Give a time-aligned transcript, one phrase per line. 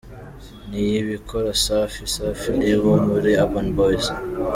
[0.69, 4.05] Niyibikora Safi: Safi Lee wo muri Urban Boyz.